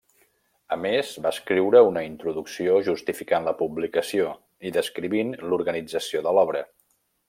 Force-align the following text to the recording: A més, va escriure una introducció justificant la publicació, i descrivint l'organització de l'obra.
A 0.75 0.77
més, 0.85 1.11
va 1.25 1.31
escriure 1.37 1.81
una 1.89 2.03
introducció 2.07 2.79
justificant 2.89 3.47
la 3.51 3.55
publicació, 3.63 4.35
i 4.71 4.75
descrivint 4.81 5.39
l'organització 5.49 6.29
de 6.29 6.39
l'obra. 6.39 6.69